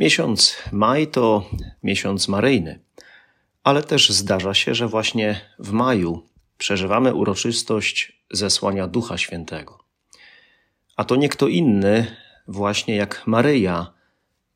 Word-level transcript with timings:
Miesiąc 0.00 0.56
maj 0.72 1.06
to 1.06 1.50
miesiąc 1.82 2.28
maryjny, 2.28 2.80
ale 3.62 3.82
też 3.82 4.10
zdarza 4.10 4.54
się, 4.54 4.74
że 4.74 4.88
właśnie 4.88 5.40
w 5.58 5.72
maju 5.72 6.22
przeżywamy 6.58 7.14
uroczystość 7.14 8.22
zesłania 8.30 8.86
Ducha 8.86 9.18
Świętego. 9.18 9.78
A 10.96 11.04
to 11.04 11.16
nie 11.16 11.28
kto 11.28 11.48
inny, 11.48 12.16
właśnie 12.48 12.96
jak 12.96 13.26
Maryja, 13.26 13.92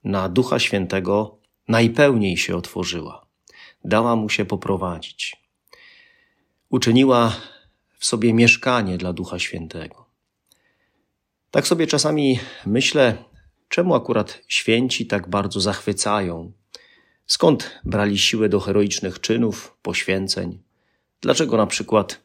na 0.04 0.28
Ducha 0.28 0.58
Świętego 0.58 1.38
najpełniej 1.68 2.36
się 2.36 2.56
otworzyła. 2.56 3.26
Dała 3.84 4.16
mu 4.16 4.28
się 4.28 4.44
poprowadzić. 4.44 5.36
Uczyniła 6.68 7.36
w 7.98 8.04
sobie 8.06 8.32
mieszkanie 8.32 8.98
dla 8.98 9.12
Ducha 9.12 9.38
Świętego. 9.38 10.06
Tak 11.50 11.66
sobie 11.66 11.86
czasami 11.86 12.40
myślę, 12.66 13.16
Czemu 13.74 13.94
akurat 13.94 14.40
święci 14.48 15.06
tak 15.06 15.28
bardzo 15.28 15.60
zachwycają? 15.60 16.52
Skąd 17.26 17.80
brali 17.84 18.18
siłę 18.18 18.48
do 18.48 18.60
heroicznych 18.60 19.20
czynów, 19.20 19.76
poświęceń? 19.82 20.58
Dlaczego 21.20 21.56
na 21.56 21.66
przykład 21.66 22.20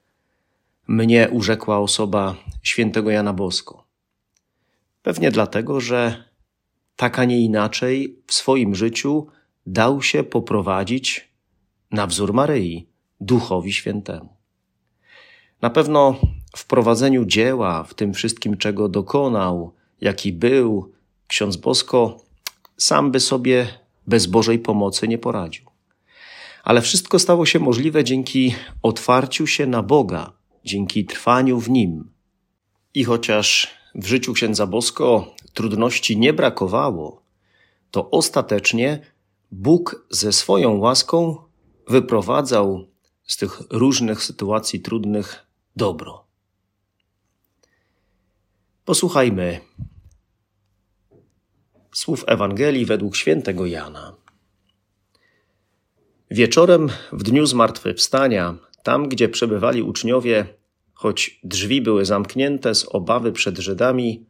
mnie 0.88 1.30
urzekła 1.32 1.80
osoba 1.80 2.36
świętego 2.64 3.10
Jana 3.12 3.34
Bosko? 3.34 3.84
Pewnie 5.04 5.32
dlatego, 5.32 5.82
że 5.82 6.23
tak, 6.96 7.20
a 7.20 7.26
nie 7.26 7.40
inaczej 7.40 8.20
w 8.28 8.34
swoim 8.34 8.76
życiu 8.76 9.28
dał 9.66 10.02
się 10.02 10.23
poprowadzić 10.23 11.30
na 11.92 12.08
wzór 12.08 12.34
Maryi, 12.34 12.88
Duchowi 13.22 13.73
Świętemu. 13.73 14.30
Na 15.62 15.70
pewno 15.70 16.16
w 16.58 16.68
prowadzeniu 16.68 17.26
dzieła, 17.26 17.84
w 17.84 17.94
tym 17.94 18.14
wszystkim, 18.14 18.58
czego 18.58 18.90
dokonał, 18.90 19.73
jaki 20.02 20.34
był, 20.34 20.98
ksiądz 21.30 21.58
Bosko 21.58 22.18
sam 22.78 23.12
by 23.12 23.20
sobie 23.20 23.68
bez 24.08 24.26
Bożej 24.26 24.60
pomocy 24.60 25.08
nie 25.08 25.18
poradził. 25.18 25.66
Ale 26.64 26.82
wszystko 26.82 27.20
stało 27.20 27.46
się 27.46 27.60
możliwe 27.60 28.04
dzięki 28.04 28.56
otwarciu 28.82 29.48
się 29.48 29.68
na 29.68 29.84
Boga, 29.84 30.34
dzięki 30.66 31.06
trwaniu 31.06 31.60
w 31.60 31.70
Nim. 31.70 32.10
I 32.94 33.04
chociaż 33.04 33.68
w 33.96 34.06
życiu 34.08 34.34
księdza 34.34 34.68
Bosko 34.68 35.36
trudności 35.54 36.18
nie 36.18 36.34
brakowało, 36.34 37.22
to 37.92 38.12
ostatecznie 38.12 39.00
Bóg 39.52 40.06
ze 40.10 40.34
swoją 40.34 40.78
łaską 40.78 41.38
wyprowadzał 41.88 42.88
z 43.28 43.38
tych 43.38 43.62
różnych 43.70 44.24
sytuacji 44.24 44.80
trudnych 44.80 45.48
dobro. 45.76 46.24
Posłuchajmy 48.86 49.60
Słów 51.92 52.23
Ewangelii 52.28 52.86
według 52.86 53.16
świętego 53.16 53.66
Jana. 53.66 54.16
Wieczorem 56.32 56.90
w 57.12 57.23
dniu 57.23 57.45
zmartwychwstania, 57.45 58.58
tam 58.84 59.09
gdzie 59.09 59.30
przebywali 59.30 59.82
uczniowie, 59.82 60.45
choć 60.94 61.39
drzwi 61.44 61.82
były 61.82 62.05
zamknięte 62.05 62.76
z 62.76 62.86
obawy 62.86 63.32
przed 63.32 63.58
Żydami, 63.58 64.26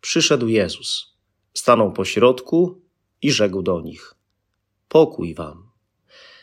przyszedł 0.00 0.48
Jezus, 0.48 1.16
stanął 1.54 1.92
po 1.92 2.04
środku 2.04 2.80
i 3.22 3.32
rzekł 3.32 3.62
do 3.62 3.80
nich: 3.80 4.14
Pokój 4.88 5.34
wam. 5.34 5.70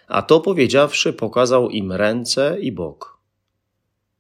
A 0.08 0.22
to 0.22 0.40
powiedziawszy, 0.40 1.14
pokazał 1.14 1.70
im 1.70 1.92
ręce 1.92 2.58
i 2.60 2.72
bok. 2.72 3.20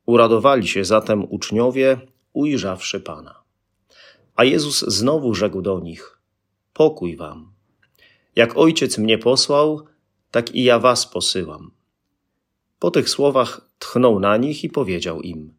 Uradowali 0.05 0.67
się 0.67 0.85
zatem 0.85 1.25
uczniowie, 1.29 1.97
ujrzawszy 2.33 2.99
Pana. 2.99 3.43
A 4.35 4.43
Jezus 4.43 4.79
znowu 4.79 5.35
rzekł 5.35 5.61
do 5.61 5.79
nich: 5.79 6.14
pokój 6.75 7.15
wam. 7.15 7.53
Jak 8.35 8.57
ojciec 8.57 8.97
mnie 8.97 9.17
posłał, 9.17 9.87
tak 10.31 10.55
i 10.55 10.63
ja 10.63 10.79
was 10.79 11.07
posyłam. 11.07 11.71
Po 12.79 12.91
tych 12.91 13.09
słowach 13.09 13.61
tchnął 13.79 14.19
na 14.19 14.37
nich 14.37 14.63
i 14.63 14.69
powiedział 14.69 15.21
im: 15.21 15.53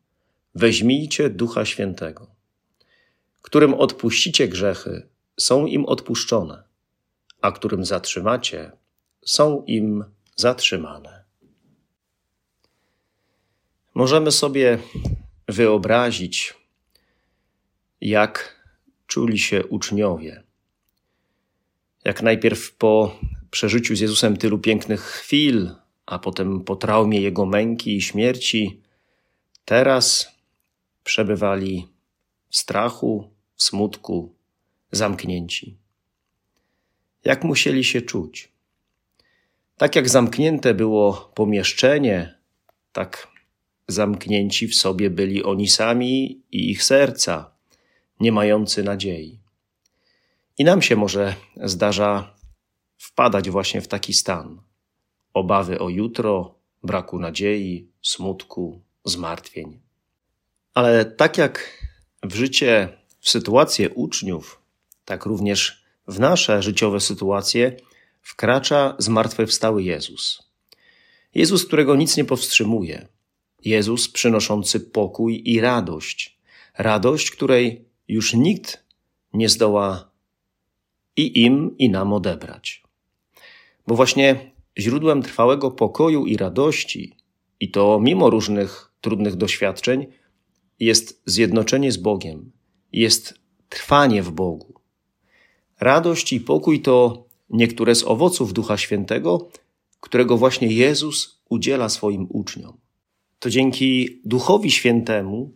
Weźmijcie 0.55 1.31
ducha 1.31 1.65
świętego. 1.65 2.27
Którym 3.43 3.75
odpuścicie 3.75 4.49
grzechy, 4.49 5.09
są 5.41 5.67
im 5.67 5.87
odpuszczone, 5.87 6.63
a 7.41 7.53
którym 7.53 7.85
zatrzymacie, 7.85 8.73
są 9.25 9.65
im 9.67 10.05
zatrzymane. 10.37 11.25
Możemy 13.95 14.33
sobie 14.33 14.79
wyobrazić, 15.49 16.55
jak 18.01 18.63
czuli 19.07 19.39
się 19.39 19.67
uczniowie 19.67 20.46
jak 22.07 22.23
najpierw 22.23 22.77
po 22.77 23.19
przeżyciu 23.51 23.97
z 23.97 24.01
Jezusem 24.01 24.37
tylu 24.37 24.59
pięknych 24.59 25.01
chwil, 25.01 25.71
a 26.07 26.19
potem 26.19 26.65
po 26.65 26.77
traumie 26.77 27.21
Jego 27.21 27.47
męki 27.47 27.97
i 27.97 28.03
śmierci, 28.03 28.81
teraz 29.65 30.29
przebywali 31.05 31.89
w 32.51 32.57
strachu, 32.57 33.31
w 33.57 33.63
smutku, 33.63 34.35
zamknięci. 34.93 35.77
Jak 37.25 37.45
musieli 37.45 37.85
się 37.85 38.03
czuć? 38.03 38.53
Tak 39.77 39.97
jak 39.97 40.09
zamknięte 40.09 40.75
było 40.75 41.33
pomieszczenie, 41.35 42.39
tak 42.93 43.29
zamknięci 43.89 44.69
w 44.69 44.75
sobie 44.75 45.11
byli 45.11 45.45
oni 45.45 45.69
sami 45.69 46.43
i 46.53 46.71
ich 46.71 46.85
serca, 46.85 47.51
nie 48.21 48.33
mający 48.33 48.83
nadziei. 48.83 49.46
I 50.59 50.65
nam 50.65 50.83
się 50.83 50.97
może 50.97 51.35
zdarza 51.65 52.35
wpadać 52.99 53.51
właśnie 53.51 53.81
w 53.81 53.89
taki 53.89 54.15
stan 54.15 54.67
obawy 55.37 55.79
o 55.79 55.89
jutro, 55.89 56.55
braku 56.83 57.19
nadziei, 57.19 57.89
smutku, 58.03 58.83
zmartwień. 59.05 59.81
Ale 60.75 61.05
tak 61.05 61.39
jak 61.39 61.83
w 62.23 62.35
życie, 62.35 62.99
w 63.21 63.29
sytuacje 63.29 63.91
uczniów, 63.91 64.63
tak 65.05 65.27
również 65.27 65.85
w 66.09 66.21
nasze 66.21 66.63
życiowe 66.63 67.01
sytuacje 67.01 67.77
wkracza 68.23 68.97
zmartwychwstały 68.99 69.83
Jezus. 69.83 70.43
Jezus, 71.35 71.67
którego 71.67 71.97
nic 71.97 72.17
nie 72.17 72.25
powstrzymuje. 72.25 73.09
Jezus 73.65 74.09
przynoszący 74.09 74.81
pokój 74.81 75.43
i 75.45 75.61
radość. 75.61 76.39
Radość, 76.79 77.31
której 77.31 77.89
już 78.09 78.35
nikt 78.35 78.85
nie 79.33 79.49
zdoła 79.49 80.11
i 81.17 81.43
im, 81.45 81.79
i 81.79 81.91
nam 81.91 82.13
odebrać. 82.13 82.83
Bo 83.87 83.95
właśnie 83.95 84.53
źródłem 84.79 85.23
trwałego 85.23 85.71
pokoju 85.71 86.27
i 86.27 86.37
radości, 86.37 87.17
i 87.61 87.71
to 87.71 88.01
mimo 88.03 88.31
różnych 88.31 88.93
trudnych 89.01 89.37
doświadczeń, 89.37 90.07
jest 90.81 91.23
zjednoczenie 91.27 91.93
z 91.93 91.97
Bogiem, 91.97 92.53
jest 92.93 93.35
trwanie 93.69 94.23
w 94.23 94.31
Bogu. 94.31 94.75
Radość 95.81 96.33
i 96.33 96.41
pokój 96.41 96.83
to 96.83 97.25
niektóre 97.51 97.95
z 97.95 98.05
owoców 98.05 98.53
Ducha 98.53 98.77
Świętego, 98.77 99.49
którego 100.01 100.37
właśnie 100.37 100.69
Jezus 100.69 101.43
udziela 101.49 101.89
swoim 101.89 102.27
uczniom. 102.31 102.79
To 103.39 103.51
dzięki 103.51 104.21
Duchowi 104.25 104.71
Świętemu 104.71 105.53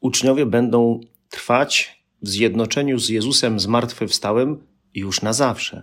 uczniowie 0.00 0.46
będą 0.46 1.00
trwać 1.28 2.02
w 2.22 2.28
zjednoczeniu 2.28 2.98
z 2.98 3.08
Jezusem 3.08 3.60
zmartwychwstałym 3.60 4.66
już 4.94 5.22
na 5.22 5.32
zawsze. 5.32 5.82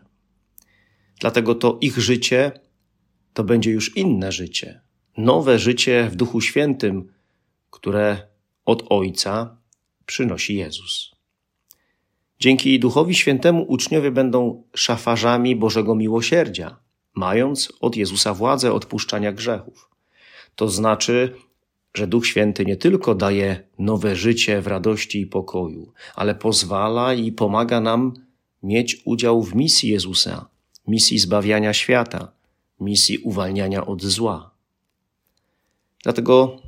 Dlatego 1.20 1.56
to 1.56 1.78
ich 1.82 1.98
życie 1.98 2.52
to 3.34 3.44
będzie 3.44 3.72
już 3.72 3.98
inne 3.98 4.32
życie, 4.32 4.82
nowe 5.18 5.60
życie 5.60 6.10
w 6.12 6.16
Duchu 6.16 6.42
Świętym, 6.42 7.14
które 7.70 8.28
od 8.66 8.84
Ojca 8.90 9.58
przynosi 10.06 10.56
Jezus. 10.56 11.12
Dzięki 12.40 12.80
Duchowi 12.80 13.16
Świętemu 13.16 13.66
uczniowie 13.68 14.12
będą 14.12 14.64
szafarzami 14.76 15.56
Bożego 15.56 15.96
miłosierdzia, 15.96 16.80
mając 17.16 17.74
od 17.82 17.96
Jezusa 17.96 18.34
władzę 18.34 18.74
odpuszczania 18.74 19.32
grzechów. 19.32 19.90
To 20.56 20.68
znaczy, 20.68 21.36
że 21.94 22.08
Duch 22.08 22.28
Święty 22.28 22.66
nie 22.66 22.78
tylko 22.78 23.16
daje 23.16 23.68
nowe 23.80 24.16
życie 24.16 24.62
w 24.62 24.68
radości 24.68 25.22
i 25.22 25.28
pokoju, 25.28 25.94
ale 26.16 26.36
pozwala 26.36 27.14
i 27.14 27.32
pomaga 27.32 27.82
nam 27.82 28.14
mieć 28.64 29.02
udział 29.06 29.44
w 29.44 29.56
misji 29.56 29.90
Jezusa, 29.90 30.50
misji 30.88 31.20
zbawiania 31.20 31.74
świata, 31.74 32.32
misji 32.80 33.18
uwalniania 33.18 33.86
od 33.86 34.04
zła. 34.04 34.52
Dlatego 36.04 36.62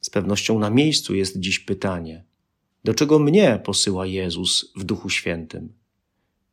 z 0.00 0.10
pewnością 0.10 0.58
na 0.58 0.70
miejscu 0.70 1.14
jest 1.14 1.40
dziś 1.40 1.58
pytanie: 1.58 2.24
do 2.84 2.94
czego 2.94 3.18
mnie 3.18 3.60
posyła 3.64 4.06
Jezus 4.06 4.72
w 4.76 4.84
Duchu 4.84 5.10
Świętym? 5.10 5.72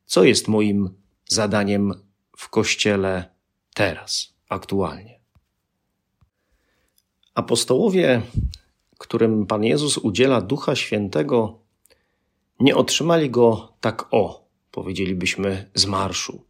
Co 0.06 0.24
jest 0.24 0.48
moim 0.48 0.90
zadaniem 1.26 1.94
w 2.38 2.50
Kościele 2.50 3.30
teraz, 3.74 4.34
aktualnie? 4.50 5.20
Apostołowie, 7.36 8.22
którym 8.98 9.46
Pan 9.46 9.64
Jezus 9.64 9.98
udziela 9.98 10.42
Ducha 10.42 10.76
Świętego, 10.76 11.60
nie 12.60 12.76
otrzymali 12.76 13.30
go 13.30 13.74
tak 13.82 14.08
o, 14.12 14.47
powiedzielibyśmy, 14.78 15.70
z 15.74 15.86
marszu. 15.86 16.44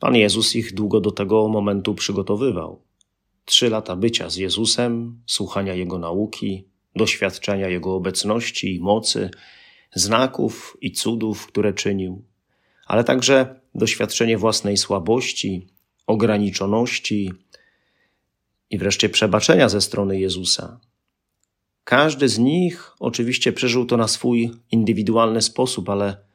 Pan 0.00 0.16
Jezus 0.16 0.56
ich 0.56 0.74
długo 0.74 1.00
do 1.00 1.10
tego 1.10 1.48
momentu 1.48 1.94
przygotowywał. 1.94 2.82
Trzy 3.44 3.70
lata 3.70 3.96
bycia 3.96 4.30
z 4.30 4.36
Jezusem, 4.36 5.22
słuchania 5.26 5.74
Jego 5.74 5.98
nauki, 5.98 6.68
doświadczenia 6.96 7.68
Jego 7.68 7.94
obecności 7.94 8.74
i 8.74 8.80
mocy, 8.80 9.30
znaków 9.94 10.76
i 10.80 10.92
cudów, 10.92 11.46
które 11.46 11.72
czynił, 11.72 12.24
ale 12.86 13.04
także 13.04 13.60
doświadczenie 13.74 14.38
własnej 14.38 14.76
słabości, 14.76 15.66
ograniczoności 16.06 17.32
i 18.70 18.78
wreszcie 18.78 19.08
przebaczenia 19.08 19.68
ze 19.68 19.80
strony 19.80 20.20
Jezusa. 20.20 20.80
Każdy 21.84 22.28
z 22.28 22.38
nich 22.38 22.92
oczywiście 23.00 23.52
przeżył 23.52 23.86
to 23.86 23.96
na 23.96 24.08
swój 24.08 24.50
indywidualny 24.70 25.42
sposób, 25.42 25.90
ale 25.90 26.25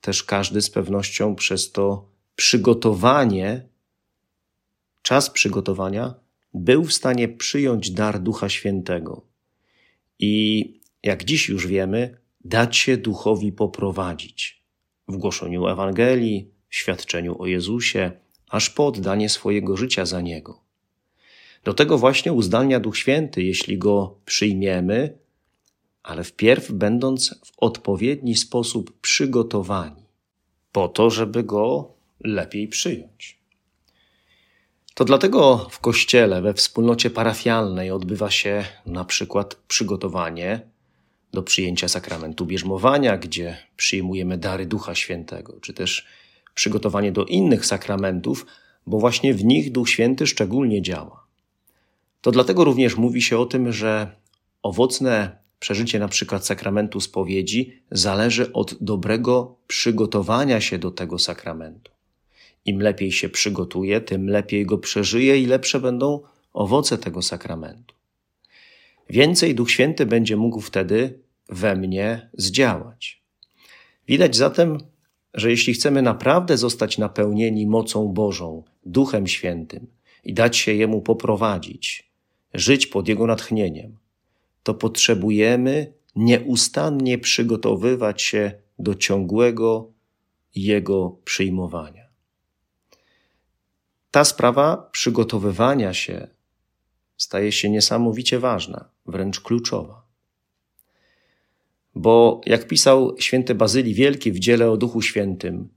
też 0.00 0.22
każdy 0.24 0.62
z 0.62 0.70
pewnością 0.70 1.34
przez 1.34 1.72
to 1.72 2.08
przygotowanie, 2.36 3.68
czas 5.02 5.30
przygotowania, 5.30 6.14
był 6.54 6.84
w 6.84 6.92
stanie 6.92 7.28
przyjąć 7.28 7.90
dar 7.90 8.20
Ducha 8.20 8.48
Świętego 8.48 9.22
i, 10.18 10.80
jak 11.02 11.24
dziś 11.24 11.48
już 11.48 11.66
wiemy, 11.66 12.18
dać 12.44 12.76
się 12.76 12.96
Duchowi 12.96 13.52
poprowadzić 13.52 14.62
w 15.08 15.16
głoszeniu 15.16 15.66
Ewangelii, 15.66 16.50
w 16.68 16.76
świadczeniu 16.76 17.42
o 17.42 17.46
Jezusie, 17.46 18.12
aż 18.48 18.70
po 18.70 18.86
oddanie 18.86 19.28
swojego 19.28 19.76
życia 19.76 20.06
za 20.06 20.20
Niego. 20.20 20.60
Do 21.64 21.74
tego 21.74 21.98
właśnie 21.98 22.32
uzdalnia 22.32 22.80
Duch 22.80 22.98
Święty, 22.98 23.42
jeśli 23.42 23.78
go 23.78 24.18
przyjmiemy, 24.24 25.18
ale 26.06 26.24
wpierw 26.24 26.72
będąc 26.72 27.34
w 27.44 27.52
odpowiedni 27.56 28.36
sposób 28.36 29.00
przygotowani, 29.00 30.02
po 30.72 30.88
to, 30.88 31.10
żeby 31.10 31.44
go 31.44 31.94
lepiej 32.20 32.68
przyjąć. 32.68 33.38
To 34.94 35.04
dlatego 35.04 35.68
w 35.70 35.78
kościele, 35.78 36.42
we 36.42 36.54
wspólnocie 36.54 37.10
parafialnej 37.10 37.90
odbywa 37.90 38.30
się 38.30 38.64
na 38.86 39.04
przykład 39.04 39.54
przygotowanie 39.54 40.60
do 41.32 41.42
przyjęcia 41.42 41.88
sakramentu 41.88 42.46
bierzmowania, 42.46 43.18
gdzie 43.18 43.56
przyjmujemy 43.76 44.38
dary 44.38 44.66
Ducha 44.66 44.94
Świętego, 44.94 45.60
czy 45.60 45.74
też 45.74 46.06
przygotowanie 46.54 47.12
do 47.12 47.24
innych 47.24 47.66
sakramentów, 47.66 48.46
bo 48.86 48.98
właśnie 48.98 49.34
w 49.34 49.44
nich 49.44 49.72
Duch 49.72 49.88
Święty 49.88 50.26
szczególnie 50.26 50.82
działa. 50.82 51.26
To 52.20 52.30
dlatego 52.30 52.64
również 52.64 52.96
mówi 52.96 53.22
się 53.22 53.38
o 53.38 53.46
tym, 53.46 53.72
że 53.72 54.16
owocne 54.62 55.45
przeżycie 55.58 55.98
na 55.98 56.08
przykład 56.08 56.46
sakramentu 56.46 57.00
spowiedzi 57.00 57.82
zależy 57.90 58.52
od 58.52 58.74
dobrego 58.80 59.56
przygotowania 59.66 60.60
się 60.60 60.78
do 60.78 60.90
tego 60.90 61.18
sakramentu. 61.18 61.92
Im 62.64 62.80
lepiej 62.80 63.12
się 63.12 63.28
przygotuje, 63.28 64.00
tym 64.00 64.28
lepiej 64.28 64.66
go 64.66 64.78
przeżyje 64.78 65.38
i 65.38 65.46
lepsze 65.46 65.80
będą 65.80 66.20
owoce 66.52 66.98
tego 66.98 67.22
sakramentu. 67.22 67.94
Więcej 69.10 69.54
Duch 69.54 69.70
Święty 69.70 70.06
będzie 70.06 70.36
mógł 70.36 70.60
wtedy 70.60 71.18
we 71.48 71.76
mnie 71.76 72.30
zdziałać. 72.32 73.22
Widać 74.08 74.36
zatem, 74.36 74.78
że 75.34 75.50
jeśli 75.50 75.74
chcemy 75.74 76.02
naprawdę 76.02 76.56
zostać 76.58 76.98
napełnieni 76.98 77.66
mocą 77.66 78.08
Bożą, 78.08 78.62
Duchem 78.86 79.26
Świętym 79.26 79.86
i 80.24 80.34
dać 80.34 80.56
się 80.56 80.72
Jemu 80.74 81.02
poprowadzić, 81.02 82.10
żyć 82.54 82.86
pod 82.86 83.08
Jego 83.08 83.26
natchnieniem, 83.26 83.96
to 84.66 84.74
potrzebujemy 84.74 85.92
nieustannie 86.16 87.18
przygotowywać 87.18 88.22
się 88.22 88.52
do 88.78 88.94
ciągłego 88.94 89.92
Jego 90.54 91.18
przyjmowania 91.24 92.06
ta 94.16 94.24
sprawa 94.24 94.88
przygotowywania 94.92 95.94
się 95.94 96.28
staje 97.16 97.52
się 97.52 97.70
niesamowicie 97.70 98.38
ważna, 98.38 98.88
wręcz 99.06 99.40
kluczowa. 99.40 100.06
Bo 101.94 102.40
jak 102.46 102.68
pisał 102.68 103.16
święty 103.18 103.54
Bazylii 103.54 103.94
Wielki 103.94 104.32
w 104.32 104.38
dziele 104.38 104.70
o 104.70 104.76
Duchu 104.76 105.02
Świętym, 105.02 105.68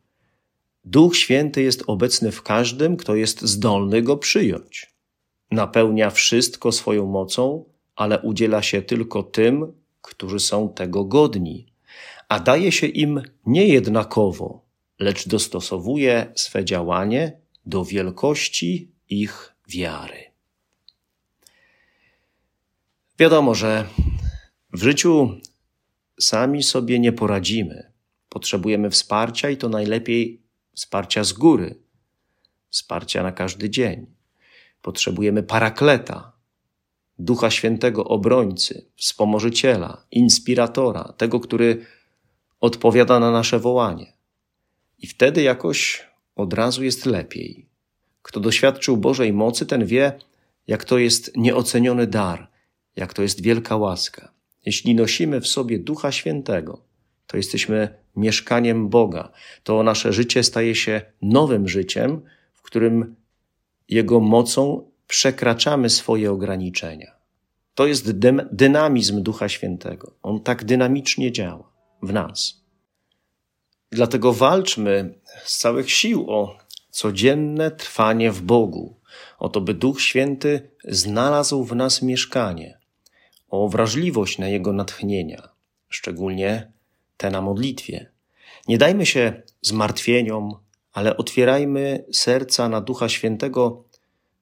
Duch 0.85 1.17
Święty 1.17 1.61
jest 1.61 1.83
obecny 1.87 2.31
w 2.31 2.41
każdym, 2.43 2.97
kto 2.97 3.15
jest 3.15 3.41
zdolny 3.41 4.01
go 4.01 4.17
przyjąć. 4.17 4.93
Napełnia 5.51 6.09
wszystko 6.09 6.71
swoją 6.71 7.05
mocą, 7.05 7.65
ale 7.99 8.19
udziela 8.19 8.61
się 8.61 8.81
tylko 8.81 9.23
tym, 9.23 9.73
którzy 10.01 10.39
są 10.39 10.73
tego 10.73 11.05
godni, 11.05 11.73
a 12.29 12.39
daje 12.39 12.71
się 12.71 12.87
im 12.87 13.21
niejednakowo, 13.45 14.65
lecz 14.99 15.27
dostosowuje 15.27 16.31
swe 16.35 16.65
działanie 16.65 17.39
do 17.65 17.85
wielkości 17.85 18.91
ich 19.09 19.55
wiary. 19.67 20.31
Wiadomo, 23.19 23.55
że 23.55 23.85
w 24.73 24.83
życiu 24.83 25.39
sami 26.19 26.63
sobie 26.63 26.99
nie 26.99 27.11
poradzimy. 27.11 27.91
Potrzebujemy 28.29 28.89
wsparcia 28.89 29.49
i 29.49 29.57
to 29.57 29.69
najlepiej 29.69 30.41
wsparcia 30.75 31.23
z 31.23 31.33
góry, 31.33 31.75
wsparcia 32.69 33.23
na 33.23 33.31
każdy 33.31 33.69
dzień. 33.69 34.05
Potrzebujemy 34.81 35.43
parakleta, 35.43 36.38
Ducha 37.19 37.51
Świętego 37.51 38.03
obrońcy, 38.03 38.85
wspomożyciela, 38.95 40.05
inspiratora, 40.11 41.13
tego, 41.17 41.39
który 41.39 41.85
odpowiada 42.59 43.19
na 43.19 43.31
nasze 43.31 43.59
wołanie. 43.59 44.13
I 44.99 45.07
wtedy 45.07 45.41
jakoś 45.41 46.07
od 46.35 46.53
razu 46.53 46.83
jest 46.83 47.05
lepiej. 47.05 47.65
Kto 48.21 48.39
doświadczył 48.39 48.97
Bożej 48.97 49.33
mocy, 49.33 49.65
ten 49.65 49.85
wie, 49.85 50.13
jak 50.67 50.85
to 50.85 50.97
jest 50.97 51.37
nieoceniony 51.37 52.07
dar, 52.07 52.47
jak 52.95 53.13
to 53.13 53.21
jest 53.21 53.41
wielka 53.41 53.75
łaska. 53.75 54.31
Jeśli 54.65 54.95
nosimy 54.95 55.41
w 55.41 55.47
sobie 55.47 55.79
Ducha 55.79 56.11
Świętego, 56.11 56.81
to 57.27 57.37
jesteśmy 57.37 57.89
mieszkaniem 58.15 58.89
Boga. 58.89 59.31
To 59.63 59.83
nasze 59.83 60.13
życie 60.13 60.43
staje 60.43 60.75
się 60.75 61.01
nowym 61.21 61.67
życiem, 61.67 62.21
w 62.53 62.61
którym 62.61 63.15
Jego 63.89 64.19
mocą 64.19 64.88
przekraczamy 65.09 65.89
swoje 65.89 66.31
ograniczenia. 66.31 67.11
To 67.75 67.87
jest 67.87 68.11
dynamizm 68.51 69.23
Ducha 69.23 69.49
Świętego. 69.49 70.11
On 70.23 70.39
tak 70.39 70.63
dynamicznie 70.63 71.31
działa 71.31 71.71
w 72.01 72.13
nas. 72.13 72.61
Dlatego 73.91 74.33
walczmy 74.33 75.13
z 75.43 75.57
całych 75.57 75.91
sił 75.91 76.31
o 76.31 76.57
codzienne 76.89 77.71
trwanie 77.71 78.31
w 78.31 78.41
Bogu, 78.41 78.95
o 79.39 79.49
to, 79.49 79.61
by 79.61 79.73
Duch 79.73 80.01
Święty 80.01 80.69
znalazł 80.83 81.63
w 81.63 81.75
nas 81.75 82.01
mieszkanie, 82.01 82.77
o 83.49 83.69
wrażliwość 83.69 84.37
na 84.37 84.47
Jego 84.47 84.73
natchnienia, 84.73 85.49
szczególnie 85.89 86.71
te 87.17 87.31
na 87.31 87.41
modlitwie. 87.41 88.11
Nie 88.67 88.77
dajmy 88.77 89.05
się 89.05 89.41
zmartwieniom, 89.61 90.55
ale 90.93 91.17
otwierajmy 91.17 92.05
serca 92.11 92.69
na 92.69 92.81
Ducha 92.81 93.09
Świętego 93.09 93.88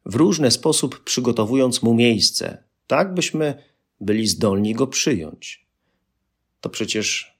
w 0.07 0.15
różny 0.15 0.51
sposób, 0.51 1.03
przygotowując 1.03 1.83
mu 1.83 1.93
miejsce, 1.93 2.63
tak 2.87 3.13
byśmy 3.13 3.63
byli 4.01 4.27
zdolni 4.27 4.73
go 4.73 4.87
przyjąć. 4.87 5.67
To 6.61 6.69
przecież 6.69 7.37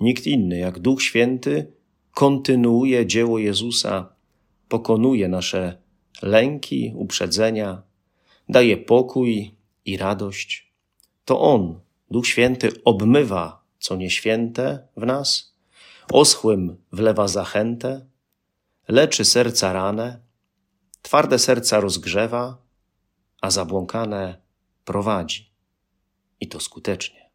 Nikt 0.00 0.26
inny 0.26 0.58
jak 0.58 0.78
Duch 0.78 1.02
Święty 1.02 1.72
kontynuuje 2.14 3.06
dzieło 3.06 3.38
Jezusa, 3.38 4.14
pokonuje 4.68 5.28
nasze 5.28 5.78
lęki, 6.22 6.92
uprzedzenia, 6.96 7.82
daje 8.48 8.76
pokój 8.76 9.54
i 9.84 9.96
radość. 9.96 10.72
To 11.24 11.40
On, 11.40 11.80
Duch 12.10 12.26
Święty, 12.26 12.70
obmywa 12.84 13.64
co 13.78 13.96
nieświęte 13.96 14.88
w 14.96 15.06
nas, 15.06 15.56
oschłym 16.12 16.76
wlewa 16.92 17.28
zachętę, 17.28 18.06
leczy 18.88 19.24
serca 19.24 19.72
rane, 19.72 20.20
twarde 21.02 21.38
serca 21.38 21.80
rozgrzewa, 21.80 22.58
a 23.40 23.50
zabłąkane 23.50 24.42
prowadzi. 24.84 25.50
I 26.40 26.48
to 26.48 26.60
skutecznie. 26.60 27.29